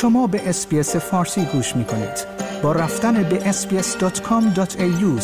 شما 0.00 0.26
به 0.26 0.48
اسپیس 0.48 0.96
فارسی 0.96 1.44
گوش 1.44 1.76
می 1.76 1.84
کنید. 1.84 2.26
با 2.62 2.72
رفتن 2.72 3.22
به 3.22 3.52
sbs.com.au 3.52 5.20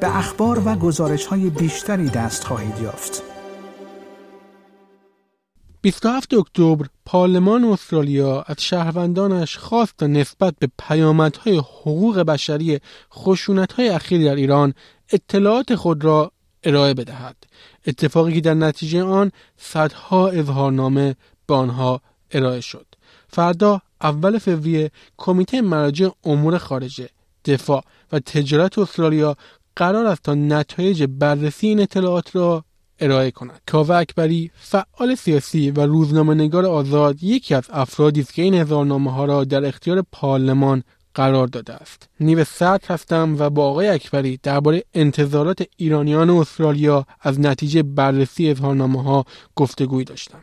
به 0.00 0.16
اخبار 0.16 0.62
و 0.68 0.74
گزارش 0.74 1.26
های 1.26 1.50
بیشتری 1.50 2.08
دست 2.08 2.44
خواهید 2.44 2.78
یافت. 2.82 3.22
27 5.82 6.34
اکتبر 6.34 6.86
پارلمان 7.04 7.64
استرالیا 7.64 8.42
از 8.46 8.56
شهروندانش 8.58 9.56
خواست 9.56 10.02
نسبت 10.02 10.54
به 10.58 10.68
پیامدهای 10.78 11.58
حقوق 11.58 12.18
بشری 12.18 12.80
خشونت‌های 13.12 13.88
اخیر 13.88 14.24
در 14.24 14.34
ایران 14.34 14.74
اطلاعات 15.12 15.74
خود 15.74 16.04
را 16.04 16.32
ارائه 16.64 16.94
بدهد 16.94 17.36
اتفاقی 17.86 18.34
که 18.34 18.40
در 18.40 18.54
نتیجه 18.54 19.02
آن 19.02 19.32
صدها 19.56 20.28
اظهارنامه 20.28 21.16
به 21.46 21.54
آنها 21.54 22.00
ارائه 22.32 22.60
شد 22.60 22.91
فردا 23.32 23.80
اول 24.02 24.38
فوریه 24.38 24.90
کمیته 25.16 25.60
مراجع 25.60 26.08
امور 26.24 26.58
خارجه 26.58 27.08
دفاع 27.44 27.84
و 28.12 28.18
تجارت 28.18 28.78
استرالیا 28.78 29.36
قرار 29.76 30.06
است 30.06 30.22
تا 30.22 30.34
نتایج 30.34 31.02
بررسی 31.02 31.66
این 31.66 31.80
اطلاعات 31.80 32.36
را 32.36 32.64
ارائه 33.00 33.30
کند. 33.30 33.60
کاوه 33.66 33.94
اکبری 33.94 34.50
فعال 34.54 35.14
سیاسی 35.14 35.70
و 35.70 35.80
روزنامه 35.80 36.34
نگار 36.34 36.66
آزاد 36.66 37.22
یکی 37.22 37.54
از 37.54 37.64
افرادی 37.70 38.20
است 38.20 38.34
که 38.34 38.42
این 38.42 38.54
هزارنامه 38.54 39.12
ها 39.12 39.24
را 39.24 39.44
در 39.44 39.64
اختیار 39.64 40.04
پارلمان 40.12 40.82
قرار 41.14 41.46
داده 41.46 41.74
است. 41.74 42.08
نیو 42.20 42.44
سرد 42.44 42.84
هستم 42.84 43.36
و 43.38 43.50
با 43.50 43.68
آقای 43.68 43.88
اکبری 43.88 44.40
درباره 44.42 44.84
انتظارات 44.94 45.62
ایرانیان 45.76 46.30
استرالیا 46.30 47.06
از 47.20 47.40
نتیجه 47.40 47.82
بررسی 47.82 48.50
اظهارنامه 48.50 49.02
ها 49.02 49.24
گفتگوی 49.56 50.04
داشتم. 50.04 50.40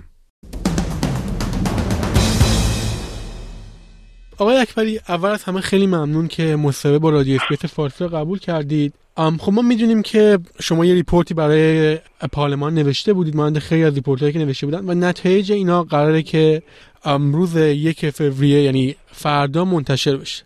آقای 4.40 4.57
اکبری 4.57 4.99
اول 5.09 5.29
از 5.29 5.43
همه 5.43 5.62
خیلی 5.62 5.87
ممنون 5.87 6.27
که 6.27 6.55
مصاحبه 6.55 6.99
با 6.99 7.09
رادیو 7.09 7.40
SBS 7.41 7.71
فارسی 7.73 8.04
رو 8.04 8.09
قبول 8.09 8.40
کردید. 8.40 8.93
خب 9.15 9.51
ما 9.54 9.62
می‌دونیم 9.62 10.01
که 10.01 10.40
شما 10.59 10.85
یه 10.85 10.93
report 10.93 11.28
ی 11.28 11.34
برای 11.34 11.98
پارلمان 12.32 12.73
نوشته 12.73 13.13
بودید 13.13 13.35
مانند 13.35 13.60
خیلی 13.60 13.84
از 13.84 13.95
report 13.95 14.21
هایی 14.21 14.34
که 14.34 14.40
نوشته 14.40 14.65
بودن 14.65 14.90
و 14.90 14.93
نتایج 14.93 15.51
اینا 15.51 15.84
قراره 15.84 16.21
که 16.21 16.62
روز 17.05 17.55
یک 17.55 18.10
فوریه 18.10 18.63
یعنی 18.63 18.95
فردا 19.12 19.65
منتشر 19.65 20.17
بشه. 20.17 20.43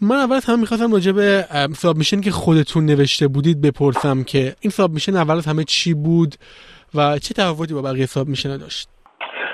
من 0.00 0.16
اول 0.16 0.40
هم 0.44 0.60
می‌خواستم 0.60 0.92
راجع 0.92 1.12
به 1.12 1.46
submission 1.78 2.20
که 2.20 2.30
خودتون 2.30 2.86
نوشته 2.86 3.28
بودید 3.28 3.60
بپرسم 3.60 4.22
که 4.22 4.56
این 4.60 4.70
submission 4.70 5.16
اول 5.16 5.36
از 5.36 5.46
همه 5.46 5.64
چی 5.64 5.94
بود 5.94 6.34
و 6.94 7.18
چه 7.18 7.34
تفاوتی 7.34 7.74
با 7.74 7.82
بقیه 7.82 8.06
سابمیشن 8.06 8.56
داشت؟ 8.56 8.88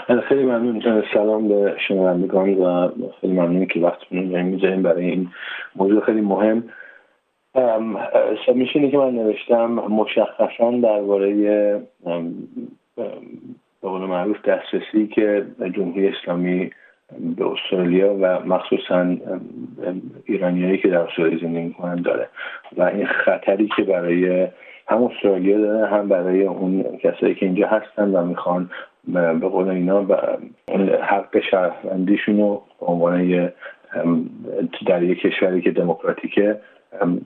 خیلی 0.07 0.43
ممنون. 0.45 1.05
سلام 1.15 1.49
به 1.49 1.77
شنوندگان 1.89 2.55
و 2.55 2.89
خیلی 3.21 3.33
ممنون 3.33 3.67
که 3.67 3.81
وقتتون 3.81 4.35
رو 4.35 4.43
می‌ذاریم 4.43 4.83
برای 4.83 5.05
این 5.05 5.29
موضوع 5.77 6.01
خیلی 6.01 6.21
مهم. 6.21 6.65
سابمیشنی 8.47 8.91
که 8.91 8.99
من 8.99 9.11
نوشتم 9.11 9.67
مشخصا 9.71 10.71
درباره 10.71 11.33
به 12.97 13.11
قول 13.83 14.01
معروف 14.01 14.37
دسترسی 14.43 15.07
که 15.07 15.47
جمهوری 15.75 16.09
اسلامی 16.09 16.71
به 17.37 17.47
استرالیا 17.47 18.15
و 18.21 18.41
مخصوصا 18.47 19.17
ایرانیایی 20.25 20.79
که 20.79 20.89
در 20.89 20.99
استرالیا 20.99 21.39
زندگی 21.39 21.65
می‌کنن 21.65 22.03
داره 22.03 22.29
و 22.77 22.83
این 22.83 23.07
خطری 23.07 23.69
که 23.77 23.83
برای 23.83 24.49
هم 24.89 25.05
استرالیا 25.05 25.59
داره 25.59 25.87
هم 25.87 26.09
برای 26.09 26.43
اون 26.43 26.83
کسایی 26.83 27.35
که 27.35 27.47
اینجا 27.47 27.67
هستن 27.67 28.11
و 28.11 28.25
می‌خوان 28.25 28.71
به 29.13 29.49
قول 29.49 29.69
اینا 29.69 30.07
حق 31.03 31.41
شهروندیشون 31.51 32.39
رو 32.39 32.63
به 32.81 32.87
عنوان 32.87 33.53
در 34.87 35.03
یک 35.03 35.21
کشوری 35.21 35.63
که 35.63 35.71
دموکراتیکه 35.71 36.61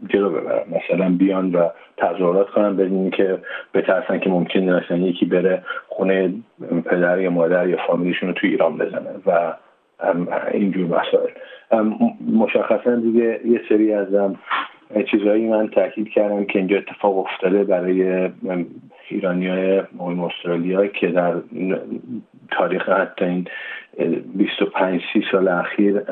جلو 0.08 0.30
ببرن. 0.30 0.62
مثلا 0.70 1.16
بیان 1.18 1.52
و 1.52 1.68
تظاهرات 1.96 2.50
کنن 2.50 2.76
بدون 2.76 3.10
که 3.10 3.38
بترسن 3.74 4.18
که 4.18 4.30
ممکن 4.30 4.60
نشن 4.60 5.02
یکی 5.02 5.26
بره 5.26 5.62
خونه 5.88 6.32
پدر 6.84 7.20
یا 7.20 7.30
مادر 7.30 7.68
یا 7.68 7.76
فامیلیشون 7.86 8.28
رو 8.28 8.34
تو 8.34 8.46
ایران 8.46 8.76
بزنه 8.76 9.10
و 9.26 9.54
اینجور 10.52 10.86
مسائل. 10.86 11.30
مشخصا 12.32 12.96
دیگه 12.96 13.40
یه 13.44 13.60
سری 13.68 13.92
از 13.92 14.06
چیزهایی 15.10 15.48
من 15.48 15.68
تاکید 15.68 16.08
کردم 16.08 16.44
که 16.44 16.58
اینجا 16.58 16.76
اتفاق 16.76 17.18
افتاده 17.18 17.64
برای 17.64 18.28
ایرانی 19.08 19.48
های 19.48 19.82
مهم 19.96 20.20
استرالیا 20.20 20.86
که 20.86 21.08
در 21.08 21.34
تاریخ 22.50 22.88
حتی 22.88 23.24
این 23.24 23.46
25 24.34 25.00
سی 25.12 25.24
سال 25.32 25.48
اخیر 25.48 26.02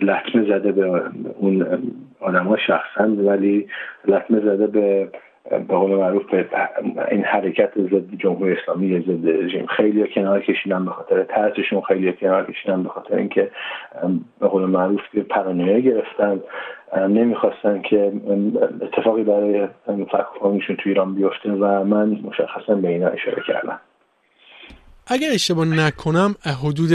لطمه 0.00 0.44
زده 0.48 0.72
به 0.72 1.02
اون 1.38 1.66
آدم 2.20 2.46
ها 2.46 2.56
شخصا 2.56 3.04
ولی 3.04 3.68
لطمه 4.04 4.40
زده 4.40 4.66
به 4.66 5.08
به 5.50 5.58
قول 5.58 5.90
معروف 5.90 6.30
به 6.30 6.46
این 7.10 7.24
حرکت 7.24 7.72
ضد 7.78 8.14
جمهوری 8.18 8.56
اسلامی 8.56 9.00
ضد 9.00 9.28
رژیم. 9.28 9.66
خیلی 9.66 10.08
کنار 10.14 10.40
کشیدن 10.40 10.84
به 10.84 10.90
خاطر 10.90 11.24
ترسشون 11.24 11.80
خیلی 11.80 12.12
کنار 12.12 12.52
کشیدن 12.52 12.82
به 12.82 12.88
خاطر 12.88 13.16
اینکه 13.16 13.50
به 14.40 14.48
قول 14.48 14.64
معروف 14.64 15.00
پرانویا 15.30 15.78
گرفتن. 15.78 16.40
نمی‌خواستن 17.08 17.82
که 17.82 18.12
اتفاقی 18.82 19.22
برای 19.22 19.68
فکرشون 19.86 20.76
تو 20.76 20.88
ایران 20.88 21.14
بیفته 21.14 21.50
و 21.50 21.84
من 21.84 22.08
مشخصا 22.08 22.74
به 22.74 22.88
اینا 22.88 23.08
اشاره 23.08 23.42
کردم. 23.48 23.80
اگر 25.06 25.28
اشتباه 25.34 25.64
نکنم 25.64 26.34
حدود 26.62 26.90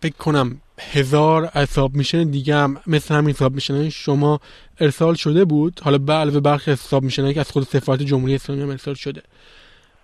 فکر 0.00 0.16
کنم 0.18 0.46
هزار 0.90 1.46
حساب 1.46 1.94
میشن 1.94 2.24
دیگه 2.24 2.56
هم 2.56 2.76
مثل 2.86 3.14
همین 3.14 3.34
حساب 3.34 3.54
میشن 3.54 3.88
شما 3.88 4.40
ارسال 4.80 5.14
شده 5.14 5.44
بود؟ 5.44 5.80
حالا 5.84 5.98
به 5.98 6.12
علاوه 6.12 6.40
برخی 6.40 6.70
حساب 6.70 7.02
میشن 7.02 7.32
که 7.32 7.40
از 7.40 7.50
خود 7.50 7.66
سفارت 7.66 8.02
جمهوری 8.02 8.34
اسلامی 8.34 8.62
هم 8.62 8.70
ارسال 8.70 8.94
شده. 8.94 9.22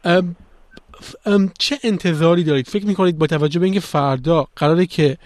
ام 0.05 0.37
ام 1.27 1.53
چه 1.59 1.79
انتظاری 1.85 2.45
دارید؟ 2.45 2.69
فکر 2.69 2.87
می‌کنید 2.87 3.19
با 3.19 3.27
توجه 3.27 3.61
به 3.61 3.65
اینکه 3.65 3.81
فردا 3.81 4.47
قراره 4.57 4.87
که 4.87 5.19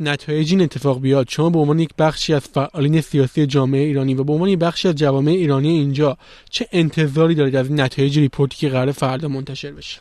نتایج 0.00 0.52
این 0.52 0.62
اتفاق 0.62 1.00
بیاد 1.00 1.28
شما 1.28 1.50
به 1.50 1.58
عنوان 1.58 1.78
یک 1.78 1.90
بخشی 1.98 2.34
از 2.34 2.42
فعالین 2.42 3.00
سیاسی 3.00 3.46
جامعه 3.46 3.80
ایرانی 3.80 4.14
و 4.14 4.24
به 4.24 4.32
عنوان 4.32 4.48
یک 4.48 4.58
بخشی 4.58 4.88
از 4.88 4.94
جوامع 4.94 5.30
ایرانی 5.30 5.68
اینجا 5.68 6.16
چه 6.50 6.68
انتظاری 6.72 7.34
دارید 7.34 7.56
از 7.56 7.72
نتایج 7.72 8.18
report 8.18 8.51
ی 8.51 8.56
که 8.56 8.68
قرار 8.68 8.92
فردا 8.92 9.28
منتشر 9.28 9.72
بشه؟ 9.72 10.00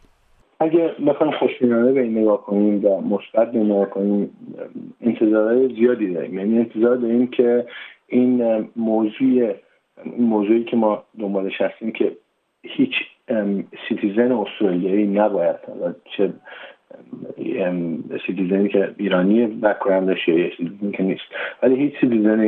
اگه 0.59 0.91
بخوایم 1.07 1.33
خوشبینانه 1.33 1.91
به 1.91 2.01
این 2.01 2.17
نگاه 2.17 2.45
کنیم 2.45 2.85
و 2.85 3.01
مثبت 3.01 3.51
به 3.51 3.59
نگاه 3.59 3.89
کنیم 3.89 4.29
انتظارهای 5.01 5.75
زیادی 5.75 6.13
داریم. 6.13 6.37
یعنی 6.37 6.57
انتظار 6.57 6.95
داریم 6.95 7.27
که 7.27 7.65
این 8.07 8.65
موضوع 8.75 9.55
موضوعی 10.19 10.63
که 10.63 10.75
ما 10.75 11.03
دنبالش 11.19 11.61
هستیم 11.61 11.91
که 11.91 12.11
هیچ 12.63 12.93
citizen 13.87 14.31
استرالیایی 14.31 15.07
نباید 15.07 15.55
چه 16.17 16.33
citizen 18.27 18.64
ی 18.64 18.69
که 18.69 18.95
ایرانی 18.97 19.47
background 19.47 20.07
داشته 20.07 20.31
یا 20.31 20.49
citizen 20.57 20.91
که 20.91 21.03
نیست. 21.03 21.23
ولی 21.63 21.75
هیچ 21.75 21.93
citizen 22.01 22.41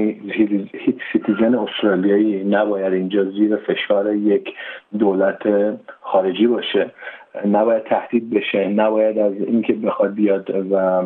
هیچ 0.74 0.96
citizen 1.14 1.56
استرالیایی 1.56 2.44
نباید 2.44 2.94
اینجا 2.94 3.24
زیر 3.24 3.56
فشار 3.56 4.16
یک 4.16 4.54
دولت 5.00 5.44
خارجی 6.02 6.48
باشه. 6.48 6.92
نباید 7.46 7.84
تهدید 7.84 8.30
بشه 8.30 8.68
نباید 8.68 9.20
از 9.20 9.34
اینکه 9.34 9.74
بخواد 9.74 10.14
بیاد 10.14 10.72
و 10.72 11.04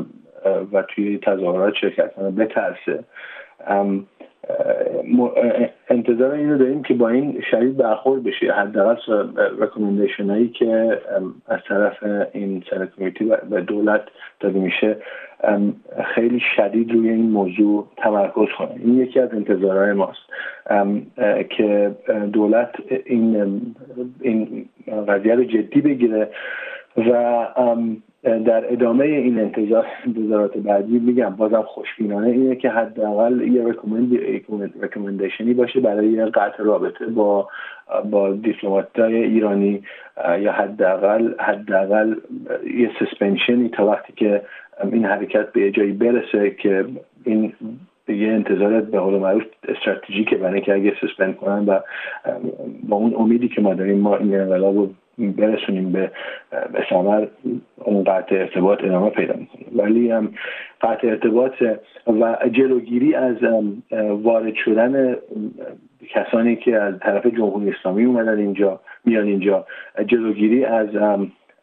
و 0.74 0.82
توی 0.82 1.18
تظاهرات 1.18 1.74
شرکت 1.74 2.14
کنه 2.14 2.32
بترسه. 2.32 3.04
انتظار 5.90 6.32
اینو 6.32 6.58
داریم 6.58 6.84
که 6.84 6.94
با 6.94 7.10
این 7.10 7.42
شدید 7.52 7.78
برخورد 7.78 8.24
بشه. 8.24 8.52
حداقل 8.52 8.96
رکومندیشن 9.60 10.30
هایی 10.30 10.48
که 10.48 11.02
از 11.48 11.60
طرف 11.68 12.04
این 12.32 12.64
سر 12.70 12.88
به 13.50 13.62
دولت 13.62 14.02
داده 14.40 14.60
میشه. 14.60 14.98
خیلی 16.16 16.42
شدید 16.56 16.92
روی 16.92 17.10
این 17.10 17.30
موضوع 17.32 17.88
تمرکز 17.98 18.48
کنه. 18.58 18.72
این 18.80 18.98
یکی 18.98 19.20
از 19.20 19.34
انتظارهای 19.34 19.94
ماست. 19.94 20.22
که 21.50 21.96
دولت 22.34 22.72
این 23.06 23.62
این 24.22 24.70
قضیه 25.08 25.36
رو 25.36 25.44
جدی 25.44 25.82
بگیره 25.82 26.30
و 26.98 27.46
در 28.24 28.74
ادامه 28.74 29.06
این 29.06 29.40
انتظار 29.40 29.86
انتظارات 30.06 30.58
بعدی 30.58 31.00
میگم 31.00 31.30
بازم 31.30 31.62
خوشبینانه 31.62 32.28
اینه 32.28 32.56
که 32.56 32.70
حداقل 32.70 33.42
یه 33.42 33.66
recommendation 34.82 35.49
ی 35.49 35.54
باشه 35.54 35.80
برای 35.80 36.26
قطع 36.26 36.64
رابطه 36.64 37.06
با 37.06 37.48
با 38.12 38.32
دیپلمات 38.32 39.00
ایرانی 39.00 39.84
یا 40.40 40.52
حداقل 40.52 41.34
حداقل 41.40 42.16
یه 42.78 42.92
suspension 43.00 43.63
ی 43.63 43.70
تا 43.70 43.88
وقتی 43.88 44.14
که 44.14 44.42
این 44.84 45.06
حرکت 45.06 45.52
به 45.52 45.72
جایی 45.72 45.92
برسه 45.92 46.52
که 46.52 46.86
این 47.24 47.54
یه 48.08 48.28
انتظارات 48.28 48.84
به 48.84 49.00
قول 49.00 49.20
معروف 49.20 49.44
استراتژیکه 49.68 50.36
برای 50.36 50.54
اینکه 50.54 50.74
اگه 50.74 50.94
suspend 51.02 51.36
کنن 51.36 51.66
و 51.66 51.80
با 52.84 52.98
اون 52.98 53.16
امیدی 53.18 53.48
که 53.48 53.62
ما 53.62 53.74
داریم 53.74 53.98
ما 53.98 54.18
این 54.18 54.36
انقلاب 54.36 54.76
رو 54.76 54.90
برسونیم 55.20 55.92
به 55.92 56.12
ثمر 56.90 57.28
اون 57.76 58.04
قطع 58.04 58.36
ارتباط 58.36 58.84
ادامه 58.84 59.10
پیدا 59.10 59.34
می‌کنه. 59.34 59.84
ولی 59.84 60.12
هم 60.12 60.34
قطع 60.82 61.08
ارتباط 61.08 61.54
و 62.08 62.38
جلوگیری 62.52 63.16
از 63.16 63.38
وارد 64.24 64.54
شدن 64.56 65.16
کسانی 66.10 66.56
که 66.56 66.76
از 66.76 67.00
طرف 67.00 67.26
جمهوری 67.26 67.70
اسلامی 67.70 68.06
اومدن 68.06 68.38
اینجا 68.38 68.80
میان 69.06 69.28
اینجا 69.28 69.66
جلوگیری 70.06 70.66
از 70.66 70.90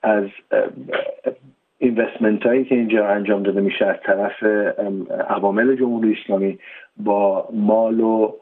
از 0.02 0.24
اینوستمنت 1.78 2.46
هایی 2.46 2.64
که 2.64 2.74
اینجا 2.74 3.08
انجام 3.08 3.42
داده 3.42 3.60
میشه 3.60 3.86
از 3.86 3.96
طرف 4.04 4.42
عوامل 5.28 5.76
جمهوری 5.76 6.16
اسلامی 6.22 6.58
با 6.96 7.48
مال 7.52 8.00
و 8.00 8.32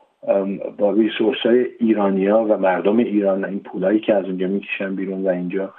با 0.78 0.92
ریسورس 0.92 1.38
های 1.38 1.66
ایرانیا 1.78 2.46
و 2.48 2.56
مردم 2.58 2.96
ایران 2.96 3.44
این 3.44 3.60
پولایی 3.60 4.00
که 4.00 4.14
از 4.14 4.24
اونجا 4.24 4.46
می‌کشن 4.46 4.94
بیرون 4.94 5.22
و 5.22 5.28
اینجا 5.28 5.74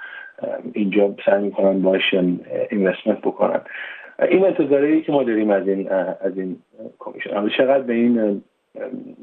اینجا 0.72 1.14
سعی 1.26 1.42
می‌کنن 1.42 1.82
باش 1.82 2.14
investment 2.70 3.18
بکنن. 3.18 3.60
این 4.28 4.44
انتظاری 4.44 5.02
که 5.02 5.12
ما 5.12 5.22
داریم 5.22 5.50
از 5.50 5.68
این 5.68 5.88
از 6.20 6.38
این 6.38 6.56
commission 6.98 7.48
چقدر 7.48 7.82
به 7.82 7.92
این 7.92 8.42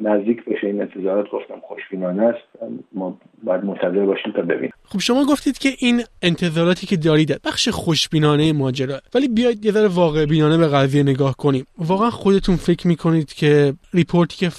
نزدیک 0.02 0.46
بشه 0.46 0.68
این 0.68 0.82
انتظارات 0.82 1.30
گفتم 1.30 1.60
خوشبینانه 1.62 2.24
است. 2.24 2.64
ما 2.92 3.18
باید 3.44 3.66
منتظر 3.66 4.06
باشیم 4.06 4.34
تا 4.34 4.42
ببینیم. 4.42 4.73
خب 4.86 5.00
شما 5.00 5.26
گفتید 5.30 5.58
که 5.58 5.70
این 5.80 6.02
انتظاراتی 6.22 6.88
که 6.88 6.98
دارید 6.98 7.42
بخش 7.46 7.70
خوشبینانه 7.70 8.54
ماجرا. 8.54 8.98
ولی 9.16 9.28
بیاید 9.28 9.66
یه 9.66 9.72
ذره 9.72 9.88
واقع 9.88 10.26
بینانه 10.26 10.58
به 10.58 10.68
قضیه 10.68 11.04
نگاه 11.04 11.36
کنیم. 11.38 11.66
واقعا 11.78 12.10
خودتون 12.10 12.56
فکر 12.56 12.88
می‌کنید 12.88 13.34
که 13.34 13.74
report 13.94 14.31
ی 14.31 14.38
که 14.38 14.50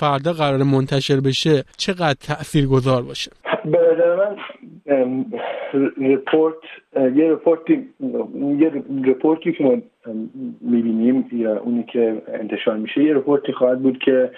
فردا 0.00 0.32
قرار 0.32 0.62
منتشر 0.62 1.20
بشه 1.20 1.64
چقدر 1.76 2.14
تأثیر 2.14 2.66
گذار 2.66 3.02
باشه؟ 3.02 3.30
به 3.64 3.78
نظر 3.78 4.16
من 4.16 4.36
report 6.00 6.54
یه 7.16 7.32
report 7.32 7.80
ی 7.80 7.88
یه 8.60 8.72
report 9.04 9.45
ی 9.45 9.52
که 9.52 9.64
ما 9.64 9.76
می‌بینیم 10.60 11.28
یا 11.32 11.58
اونی 11.58 11.84
که 11.92 12.22
انتشار 12.40 12.76
میشه 12.76 13.04
یه 13.04 13.14
report 13.14 13.47
ی 13.47 13.52
خواهد 13.52 13.82
بود 13.82 13.98
که 13.98 14.30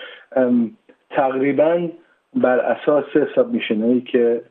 تقریبا 1.11 1.89
بر 2.35 2.59
اساس 2.59 3.05
submission 3.35 4.00
که 4.01 4.43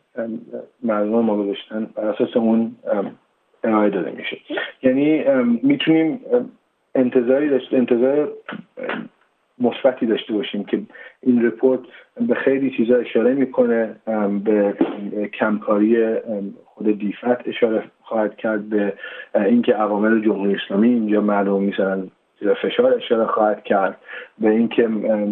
مردم 0.83 1.19
ما 1.19 1.37
گذاشتن 1.37 1.87
بر 1.95 2.05
اساس 2.05 2.37
اون 2.37 2.75
ارائه 3.63 3.89
داده 3.89 4.11
میشه. 4.11 4.37
یعنی 4.83 5.23
می‌تونیم 5.63 6.19
انتظاری 6.95 7.49
داشته 7.49 7.77
انتظار 7.77 8.31
مثبتی 9.59 10.05
داشته 10.05 10.33
باشیم 10.33 10.63
که 10.63 10.81
این 11.21 11.45
رپورت 11.45 11.79
به 12.27 12.35
خیلی 12.35 12.71
چیزا 12.77 12.95
اشاره 12.95 13.33
می‌کنه 13.33 13.95
به 14.43 14.77
کمکاری 15.39 16.15
خود 16.65 16.99
دیفت 16.99 17.47
اشاره 17.47 17.83
خواهد 18.01 18.37
کرد 18.37 18.69
به 18.69 18.93
اینکه 19.35 19.73
عوامل 19.73 20.21
جمهوری 20.21 20.55
اسلامی 20.55 20.89
اینجا 20.89 21.21
معلوم 21.21 21.63
میشن 21.63 22.11
زیر 22.39 22.53
فشار 22.53 22.93
اشاره 22.93 23.25
خواهد 23.25 23.63
کرد 23.63 23.97
به 24.39 24.49
اینکه 24.49 24.87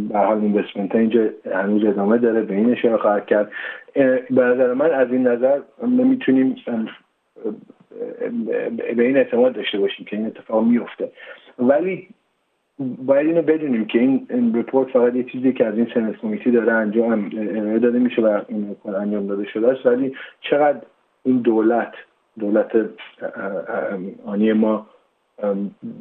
به 0.09 0.19
حال 0.19 0.38
اینوستمنت 0.38 0.95
اینجا 0.95 1.29
هنوز 1.53 1.85
ادامه 1.85 2.17
داره 2.17 2.41
به 2.41 2.55
این 2.55 2.71
اشاره 2.71 2.97
خواهد 2.97 3.25
کرد. 3.25 3.51
به 4.29 4.44
نظر 4.44 4.73
من 4.73 4.91
از 4.91 5.11
این 5.11 5.27
نظر 5.27 5.59
می‌تونیم 5.88 6.55
به 8.95 9.03
این 9.03 9.17
اعتماد 9.17 9.53
داشته 9.53 9.79
باشیم 9.79 10.05
که 10.05 10.17
این 10.17 10.25
اتفاق 10.25 10.63
میفته 10.63 11.11
ولی 11.59 12.07
باید 12.79 13.27
اینو 13.27 13.41
بدونیم 13.41 13.85
که 13.85 14.00
این, 14.00 14.53
report 14.55 14.88
فقط 14.89 15.15
یه 15.15 15.23
چیزی 15.23 15.53
که 15.53 15.65
از 15.65 15.77
این 15.77 15.88
Senate 15.94 16.17
committee 16.17 16.51
داره 16.51 16.73
انجام 16.73 17.29
داده 17.79 18.00
میشه 18.00 18.21
و 18.21 18.41
انجام 18.85 19.27
داده 19.27 19.45
شده 19.45 19.67
است. 19.67 19.85
ولی 19.85 20.15
چقدر 20.41 20.81
این 21.23 21.38
دولت 21.38 21.94
دولت 22.39 22.71
آنی 24.25 24.53
ما 24.53 24.88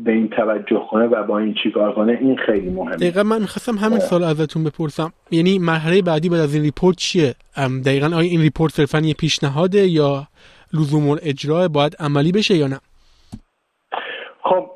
به 0.04 0.12
این 0.12 0.28
توجه 0.28 0.86
کنه 0.90 1.06
و 1.06 1.22
با 1.22 1.38
این 1.38 1.54
چیکار 1.62 1.94
کنه 1.94 2.18
این 2.20 2.36
خیلی 2.36 2.70
مهمه. 2.70 2.96
دقیقا 2.96 3.22
من 3.22 3.40
می‌خواستم 3.40 3.74
همین 3.74 3.98
سوال 3.98 4.24
ازتون 4.24 4.64
بپرسم. 4.64 5.12
یعنی 5.30 5.58
مرحله 5.58 6.02
بعدی 6.02 6.28
بعد 6.28 6.40
از 6.40 6.54
این 6.54 6.64
report 6.64 6.96
چیه؟ 6.96 7.34
دقیقا 7.86 8.06
آیا 8.06 8.30
این 8.30 8.40
report 8.40 8.72
صرفا 8.72 8.98
یه 8.98 9.14
پیشنهاده 9.14 9.86
یا 9.86 10.28
لزوم 10.74 11.16
اجرا؟ 11.22 11.68
باید 11.68 11.96
عملی 12.00 12.32
بشه 12.32 12.54
یا 12.54 12.66
نه؟ 12.66 12.78
خب 14.42 14.70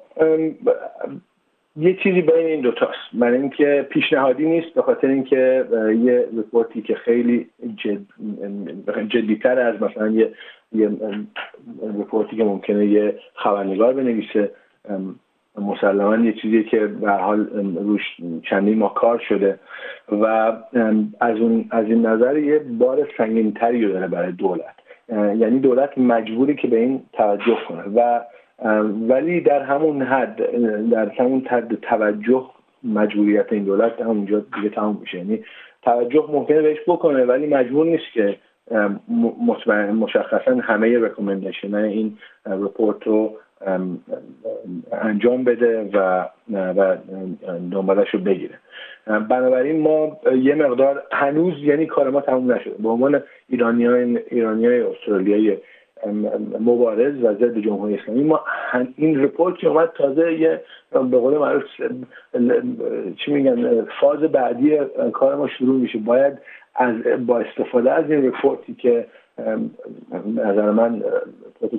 یه 1.76 1.96
چیزی 2.02 2.20
بین 2.22 2.46
این 2.46 2.60
دوتاست. 2.60 2.98
برای 3.12 3.40
اینکه 3.40 3.86
پیشنهادی 3.90 4.44
نیست 4.44 4.74
به 4.74 4.82
خاطر 4.82 5.06
اینکه 5.06 5.64
یه 6.04 6.28
report 6.38 6.76
ی 6.76 6.82
که 6.82 6.94
خیلی 6.94 7.46
جد... 7.76 8.00
جدیتر 9.08 9.58
از 9.58 9.82
مثلا 9.82 10.08
یه 10.08 10.32
یه 10.72 10.90
رپورتی 12.00 12.36
که 12.36 12.44
ممکنه 12.44 12.86
یه 12.86 13.18
خبرنگار 13.34 13.92
بنویسه. 13.92 14.50
مسلما 15.58 16.16
یه 16.16 16.32
چیزی 16.32 16.64
که 16.64 16.86
به 16.86 17.10
حال 17.10 17.46
روش 17.76 18.02
چندین 18.50 18.78
ماه 18.78 18.94
کار 18.94 19.18
شده 19.28 19.58
و 20.12 20.24
از 21.20 21.38
اون 21.40 21.64
از 21.70 21.84
این 21.84 22.06
نظر 22.06 22.38
یه 22.38 22.58
بار 22.58 23.08
سنگینتری 23.18 23.84
رو 23.84 23.92
داره 23.92 24.06
برای 24.06 24.32
دولت. 24.32 24.74
یعنی 25.12 25.58
دولت 25.58 25.98
مجبوری 25.98 26.54
که 26.54 26.68
به 26.68 26.78
این 26.78 27.02
توجه 27.12 27.58
کنه 27.68 27.82
و 27.82 28.20
ولی 29.08 29.40
در 29.40 29.62
همون 29.62 30.02
حد 30.02 30.36
در 30.90 31.08
همون 31.08 31.46
حد 31.50 31.74
توجه 31.74 32.46
مجبوریت 32.84 33.52
این 33.52 33.64
دولت 33.64 34.00
همونجا 34.00 34.44
دیگه 34.56 34.68
تموم 34.68 34.98
میشه. 35.00 35.18
یعنی 35.18 35.44
توجه 35.82 36.24
ممکنه 36.32 36.62
بهش 36.62 36.78
بکنه 36.86 37.24
ولی 37.24 37.46
مجبور 37.46 37.86
نیست 37.86 38.12
که 38.14 38.36
مشخصا 39.92 40.54
همه 40.62 40.98
recommendation 40.98 41.74
این 41.74 42.18
report 42.46 43.02
رو 43.06 43.36
انجام 44.92 45.44
بده 45.44 45.90
و 45.94 46.28
و 46.52 46.96
دنبالش 47.72 48.10
رو 48.10 48.20
بگیره. 48.20 48.54
بنابراین 49.06 49.80
ما 49.80 50.20
یه 50.42 50.54
مقدار 50.54 51.02
هنوز 51.12 51.54
یعنی 51.58 51.86
کار 51.86 52.10
ما 52.10 52.20
تموم 52.20 52.52
نشده. 52.52 52.74
به 52.82 52.88
عنوان 52.88 53.22
ایرانی 53.48 53.84
های, 53.86 54.18
ایرانی 54.30 54.66
های 54.66 54.80
استرالیایی 54.80 55.58
مبارز 56.60 57.22
و 57.22 57.34
ضد 57.34 57.58
جمهوری 57.58 57.94
اسلامی. 57.94 58.24
ما 58.24 58.44
این 58.96 59.22
report 59.22 59.58
که 59.58 59.68
اومد 59.68 59.92
تازه 59.94 60.32
یه 60.32 60.60
به 60.92 61.18
قول 61.18 61.38
معروف 61.38 61.62
چی 63.16 63.32
میگن 63.32 63.86
فاز 64.00 64.20
بعدی 64.20 64.78
کار 65.12 65.36
ما 65.36 65.48
شروع 65.48 65.80
میشه. 65.80 65.98
باید 65.98 66.38
از 66.74 66.94
با 67.26 67.38
استفاده 67.38 67.92
از 67.92 68.10
این 68.10 68.26
report 68.26 68.67
ی 68.67 68.74
که 68.74 69.06
نظر 70.36 70.70
من 70.70 71.04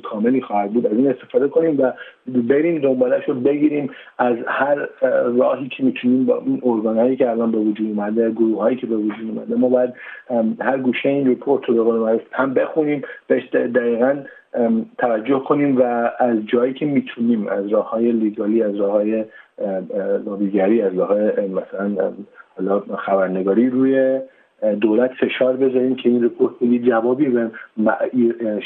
کاملی 0.10 0.42
خواهد 0.42 0.72
بود 0.72 0.88
از 0.88 0.94
این 0.94 1.08
استفاده 1.08 1.48
کنیم 1.48 1.80
و 1.80 1.92
بریم 2.28 2.82
دنبالش 2.82 3.24
رو 3.30 3.34
بگیریم 3.34 3.90
از 4.18 4.36
هر 4.48 4.88
راهی 5.38 5.68
که 5.68 5.84
می‌تونیم 5.84 6.26
با 6.26 6.44
این 6.46 6.62
ارگانهایی 6.64 7.16
که 7.16 7.30
الان 7.30 7.52
به 7.52 7.58
وجود 7.58 7.88
اومده 7.88 8.32
گروه 8.32 8.60
هایی 8.62 8.78
که 8.78 8.88
به 8.88 8.96
وجود 8.96 9.30
اومده. 9.30 9.56
ما 9.56 9.70
باید 9.70 9.94
هر 10.60 10.78
گوشه 10.78 11.10
این 11.10 11.32
رپورت 11.32 11.66
رو 11.66 12.06
به 12.06 12.22
هم 12.32 12.54
بخونیم 12.54 13.02
بهش 13.28 13.50
دقیقا 13.50 14.16
توجه 14.98 15.40
کنیم 15.40 15.78
و 15.78 16.12
از 16.20 16.38
جایی 16.46 16.74
که 16.74 16.86
می‌تونیم 16.86 17.48
از 17.48 17.68
راه 17.68 17.90
های 17.90 18.12
لیگالی 18.12 18.64
از 18.64 18.76
راه 18.76 18.92
های 18.92 19.26
لابیگری 20.26 20.82
از 20.82 20.94
راه 20.94 21.18
مثلا 21.40 22.14
خبرنگاری 22.98 23.70
روی 23.70 24.20
دولت 24.82 25.12
فشار 25.20 25.58
بذاریم 25.58 25.96
که 25.96 26.10
این 26.10 26.32
یه 26.62 26.80
جوابی 26.80 27.26
به 27.26 27.52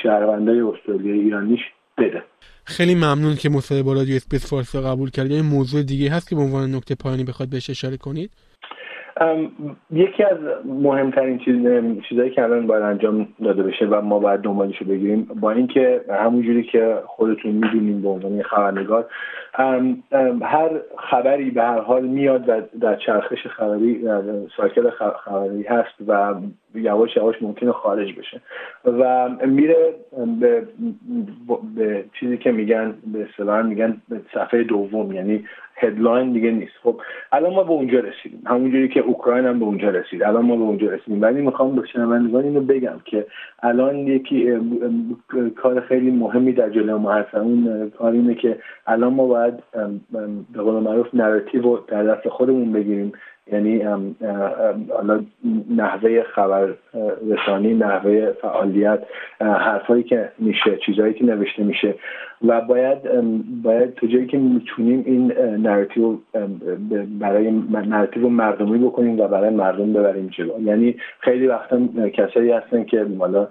شهروندای 0.04 0.60
استرالیا 0.60 1.14
ایرانیش 1.14 1.60
بده. 1.98 2.24
خیلی 2.66 2.96
ممنون 2.96 3.36
که 3.36 3.50
مصاحبه 3.50 3.84
با 3.84 3.94
رادیو 3.94 4.16
اسپیس 4.16 4.50
فارسی 4.50 4.80
قبول 4.80 5.10
کردید 5.10 5.46
موضوع 5.46 5.84
دیگه 5.84 6.12
هست 6.12 6.30
که 6.30 6.36
به 6.36 6.42
عنوان 6.42 6.76
نکته 6.76 6.96
پایانی 6.96 7.24
بخواد 7.24 7.50
بهش 7.50 7.70
اشاره 7.70 7.98
کنید؟ 7.98 8.32
یکی 9.92 10.24
از 10.24 10.38
مهمترین 10.66 11.38
چیز 11.38 11.56
چیزهایی 12.10 12.32
که 12.32 12.44
الان 12.44 12.68
باید 12.68 12.84
انجام 12.84 13.28
داده 13.44 13.64
بشه 13.64 13.86
و 13.86 14.02
ما 14.02 14.20
باید 14.20 14.42
دنبالش 14.42 14.78
رو 14.78 14.88
بگیریم 14.88 15.28
با 15.40 15.52
اینکه 15.52 16.02
همونجوری 16.10 16.64
که 16.64 16.98
خودتون 17.06 17.52
می‌دونیم 17.52 18.02
به 18.02 18.10
عنوان 18.10 18.42
خبرنگار 18.42 19.06
هر 20.42 20.70
خبری 20.98 21.52
به 21.52 21.64
هر 21.64 21.80
حال 21.80 22.06
میاد 22.08 22.50
و 22.50 22.62
در 22.82 22.96
چرخش 22.96 23.48
خبری 23.48 24.08
سایکل 24.58 24.90
خبری 25.26 25.64
هست 25.64 25.96
و 26.08 26.34
یواش 26.76 27.18
یواش 27.18 27.42
ممکنه 27.42 27.72
خارج 27.72 28.16
بشه. 28.20 28.42
و 28.86 29.30
میره 29.46 29.76
به, 30.40 30.68
به 31.76 32.06
چیزی 32.20 32.38
که 32.38 32.52
میگن 32.52 32.94
به 33.14 33.28
اصطلاح 33.30 33.62
میگن 33.62 34.02
به 34.10 34.22
صفحه 34.34 34.64
دوم 34.64 35.12
یعنی 35.12 35.46
هدلاین 35.76 36.34
دیگه 36.34 36.52
نیست. 36.52 36.74
خب 36.84 37.02
الان 37.32 37.54
ما 37.54 37.64
به 37.64 37.72
اونجا 37.72 38.00
رسیدیم. 38.00 38.42
همونجوری 38.46 38.90
که 38.90 39.00
اوکراین 39.00 39.46
هم 39.46 39.60
به 39.60 39.66
اونجا 39.66 39.90
رسید. 39.90 40.24
الان 40.24 40.46
ما 40.46 40.56
به 40.56 40.62
اونجا 40.62 40.88
رسیدیم. 40.88 41.22
ولی 41.22 41.42
می‌خوام 41.42 41.76
به 41.76 41.88
شنوندگان 41.88 42.44
اینو 42.44 42.62
بگم 42.62 43.00
که 43.06 43.26
الان 43.64 43.96
یکی 43.96 44.60
کار 45.56 45.82
خیلی 45.82 46.12
مهمی 46.12 46.54
در 46.54 46.70
جلوی 46.70 46.94
ما 46.94 47.12
هست. 47.12 47.36
اون 47.36 47.90
کار 47.90 48.12
اینه 48.12 48.36
که 48.36 48.60
الان 48.88 49.14
ما 49.14 49.26
باید 49.26 49.54
به 50.54 50.62
قول 50.62 50.84
معروف 50.84 51.08
narrative 51.14 51.62
رو 51.62 51.84
در 51.88 52.04
دست 52.04 52.30
خودمون 52.30 52.72
بگیریم. 52.74 53.12
یعنی 53.52 53.82
حالا 54.94 55.24
نحوه 55.70 56.24
خبر 56.24 56.74
رسانی 57.30 57.74
نحوه 57.74 58.32
فعالیت 58.42 59.00
حرفایی 59.42 60.04
که 60.04 60.32
میشه 60.40 60.78
چیزهایی 60.86 61.14
که 61.14 61.26
نوشته 61.26 61.64
میشه 61.64 61.96
و 62.48 62.62
باید 62.62 62.98
باید 63.64 63.94
تو 63.94 64.08
جایی 64.08 64.28
که 64.28 64.38
می‌تونیم 64.38 65.04
این 65.06 65.32
narrative 65.68 66.18
برای 67.20 67.52
narrative 67.72 68.30
مردمی 68.30 68.78
بکنیم 68.78 69.20
و 69.20 69.28
برای 69.28 69.50
مردم 69.50 69.94
ببریم 69.94 70.28
جلو. 70.28 70.62
یعنی 70.62 70.96
خیلی 71.20 71.48
وقتا 71.48 71.80
کسایی 72.14 72.52
هستن 72.52 72.84
که 72.84 73.06
حالا 73.20 73.48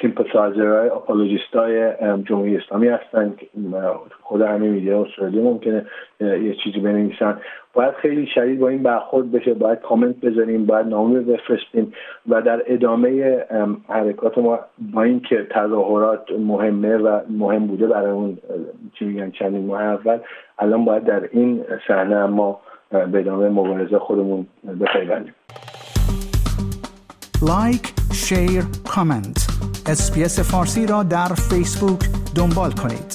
sympathizer 0.00 1.56
های 1.56 1.62
apologist 1.62 1.87
های 1.87 1.92
جمهوری 2.24 2.56
اسلامی 2.56 2.88
هستن 2.88 3.34
خود 4.22 4.40
همین 4.42 4.70
میدیا 4.70 5.02
استرالیا 5.02 5.42
ممکنه 5.42 5.86
یه 6.20 6.54
چیزی 6.64 6.80
بنویسن. 6.80 7.38
باید 7.74 7.94
خیلی 7.94 8.26
شدید 8.26 8.58
با 8.58 8.68
این 8.68 8.82
برخورد 8.82 9.32
بشه 9.32 9.54
باید 9.54 9.80
کامنت 9.80 10.16
بذاریم 10.20 10.66
باید 10.66 10.86
نامه 10.86 11.20
بفرستیم 11.20 11.92
و 12.28 12.42
در 12.42 12.62
ادامه 12.66 13.38
حرکات 13.88 14.38
ما 14.38 14.58
با 14.94 15.02
اینکه 15.02 15.46
تظاهرات 15.50 16.30
مهمه 16.38 16.96
و 16.96 17.20
مهم 17.30 17.66
بوده 17.66 17.86
برای 17.86 18.10
اون 18.10 18.38
چی 18.98 19.04
میگن 19.04 19.30
چندین 19.30 19.66
ماه 19.66 19.82
اول 19.82 20.18
الان 20.58 20.84
باید 20.84 21.04
در 21.04 21.28
این 21.32 21.64
صحنه 21.88 22.26
ما 22.26 22.60
به 22.90 23.18
ادامه 23.18 23.48
مبارزه 23.48 23.98
خودمون 23.98 24.46
بپیوندیم. 24.80 25.34
لایک 27.48 27.92
share 28.12 28.62
کامنت. 28.94 29.46
اس‌بی‌اس 29.86 30.52
فارسی 30.52 30.86
را 30.86 31.02
در 31.02 31.28
فیسبوک 31.50 32.00
دنبال 32.36 32.70
کنید. 32.70 33.13